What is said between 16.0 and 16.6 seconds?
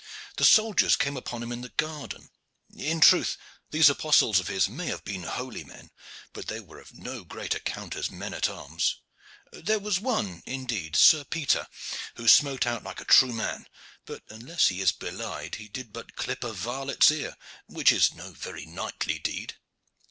clip a